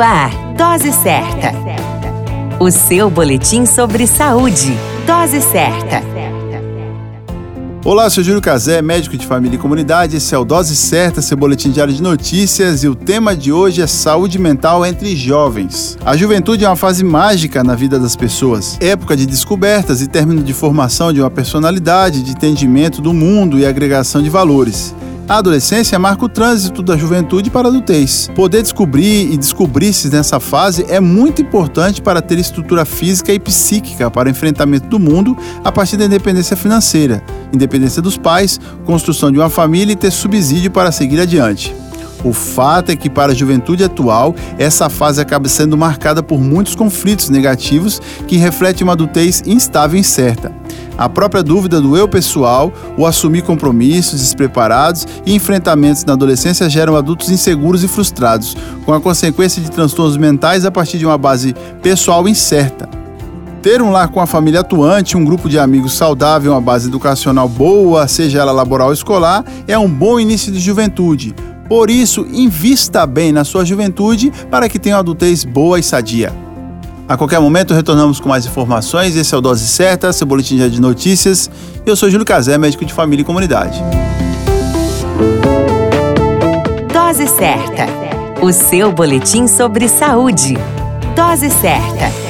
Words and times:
Ar, 0.00 0.30
Dose 0.56 0.92
Certa. 0.92 1.52
O 2.58 2.70
seu 2.70 3.10
boletim 3.10 3.66
sobre 3.66 4.06
saúde. 4.06 4.74
Dose 5.06 5.42
Certa. 5.42 6.02
Olá, 7.84 8.04
eu 8.04 8.10
sou 8.10 8.24
Júlio 8.24 8.40
Cazé, 8.40 8.80
médico 8.80 9.16
de 9.18 9.26
família 9.26 9.56
e 9.56 9.58
comunidade. 9.58 10.16
Esse 10.16 10.34
é 10.34 10.38
o 10.38 10.44
Dose 10.44 10.74
Certa, 10.74 11.20
seu 11.20 11.36
boletim 11.36 11.70
diário 11.70 11.92
de 11.92 12.02
notícias. 12.02 12.82
E 12.82 12.88
o 12.88 12.94
tema 12.94 13.36
de 13.36 13.52
hoje 13.52 13.82
é 13.82 13.86
saúde 13.86 14.38
mental 14.38 14.86
entre 14.86 15.14
jovens. 15.14 15.98
A 16.04 16.16
juventude 16.16 16.64
é 16.64 16.68
uma 16.68 16.76
fase 16.76 17.04
mágica 17.04 17.62
na 17.62 17.74
vida 17.74 17.98
das 17.98 18.16
pessoas. 18.16 18.78
Época 18.80 19.14
de 19.14 19.26
descobertas 19.26 20.00
e 20.00 20.08
término 20.08 20.42
de 20.42 20.54
formação 20.54 21.12
de 21.12 21.20
uma 21.20 21.30
personalidade, 21.30 22.22
de 22.22 22.30
entendimento 22.30 23.02
do 23.02 23.12
mundo 23.12 23.58
e 23.58 23.66
agregação 23.66 24.22
de 24.22 24.30
valores. 24.30 24.94
A 25.30 25.36
adolescência 25.36 25.96
marca 25.96 26.24
o 26.24 26.28
trânsito 26.28 26.82
da 26.82 26.96
juventude 26.96 27.50
para 27.50 27.68
a 27.68 27.70
adultez. 27.70 28.28
Poder 28.34 28.62
descobrir 28.62 29.32
e 29.32 29.36
descobrir-se 29.36 30.10
nessa 30.10 30.40
fase 30.40 30.84
é 30.88 30.98
muito 30.98 31.40
importante 31.40 32.02
para 32.02 32.20
ter 32.20 32.36
estrutura 32.36 32.84
física 32.84 33.32
e 33.32 33.38
psíquica 33.38 34.10
para 34.10 34.26
o 34.26 34.30
enfrentamento 34.32 34.88
do 34.88 34.98
mundo 34.98 35.38
a 35.62 35.70
partir 35.70 35.96
da 35.96 36.06
independência 36.06 36.56
financeira, 36.56 37.22
independência 37.52 38.02
dos 38.02 38.18
pais, 38.18 38.58
construção 38.84 39.30
de 39.30 39.38
uma 39.38 39.48
família 39.48 39.92
e 39.92 39.96
ter 39.96 40.10
subsídio 40.10 40.68
para 40.68 40.90
seguir 40.90 41.20
adiante. 41.20 41.72
O 42.24 42.32
fato 42.32 42.90
é 42.90 42.96
que, 42.96 43.08
para 43.08 43.30
a 43.30 43.34
juventude 43.34 43.84
atual, 43.84 44.34
essa 44.58 44.90
fase 44.90 45.20
acaba 45.20 45.48
sendo 45.48 45.78
marcada 45.78 46.24
por 46.24 46.40
muitos 46.40 46.74
conflitos 46.74 47.28
negativos 47.28 48.02
que 48.26 48.36
refletem 48.36 48.82
uma 48.82 48.94
adultez 48.94 49.44
instável 49.46 49.96
e 49.96 50.00
incerta. 50.00 50.52
A 51.00 51.08
própria 51.08 51.42
dúvida 51.42 51.80
do 51.80 51.96
eu 51.96 52.06
pessoal, 52.06 52.70
o 52.94 53.06
assumir 53.06 53.40
compromissos 53.40 54.20
despreparados 54.20 55.06
e 55.24 55.34
enfrentamentos 55.34 56.04
na 56.04 56.12
adolescência 56.12 56.68
geram 56.68 56.94
adultos 56.94 57.30
inseguros 57.30 57.82
e 57.82 57.88
frustrados, 57.88 58.54
com 58.84 58.92
a 58.92 59.00
consequência 59.00 59.62
de 59.62 59.70
transtornos 59.70 60.18
mentais 60.18 60.66
a 60.66 60.70
partir 60.70 60.98
de 60.98 61.06
uma 61.06 61.16
base 61.16 61.54
pessoal 61.80 62.28
incerta. 62.28 62.86
Ter 63.62 63.80
um 63.80 63.90
lar 63.90 64.08
com 64.08 64.20
a 64.20 64.26
família 64.26 64.60
atuante, 64.60 65.16
um 65.16 65.24
grupo 65.24 65.48
de 65.48 65.58
amigos 65.58 65.94
saudável, 65.94 66.52
uma 66.52 66.60
base 66.60 66.88
educacional 66.88 67.48
boa, 67.48 68.06
seja 68.06 68.40
ela 68.40 68.52
laboral 68.52 68.88
ou 68.88 68.92
escolar, 68.92 69.42
é 69.66 69.78
um 69.78 69.88
bom 69.88 70.20
início 70.20 70.52
de 70.52 70.60
juventude. 70.60 71.34
Por 71.66 71.88
isso, 71.88 72.26
invista 72.30 73.06
bem 73.06 73.32
na 73.32 73.42
sua 73.42 73.64
juventude 73.64 74.30
para 74.50 74.68
que 74.68 74.78
tenha 74.78 74.96
uma 74.96 75.00
adultez 75.00 75.46
boa 75.46 75.78
e 75.78 75.82
sadia. 75.82 76.49
A 77.10 77.16
qualquer 77.16 77.40
momento 77.40 77.74
retornamos 77.74 78.20
com 78.20 78.28
mais 78.28 78.46
informações. 78.46 79.16
Esse 79.16 79.34
é 79.34 79.36
o 79.36 79.40
Dose 79.40 79.66
Certa, 79.66 80.12
seu 80.12 80.24
boletim 80.24 80.56
de 80.68 80.80
notícias. 80.80 81.50
Eu 81.84 81.96
sou 81.96 82.08
Júlio 82.08 82.24
Cazé, 82.24 82.56
médico 82.56 82.84
de 82.84 82.94
família 82.94 83.22
e 83.22 83.24
comunidade. 83.24 83.82
Dose 86.92 87.26
Certa, 87.26 87.88
o 88.40 88.52
seu 88.52 88.92
boletim 88.92 89.48
sobre 89.48 89.88
saúde. 89.88 90.56
Dose 91.16 91.50
Certa. 91.50 92.29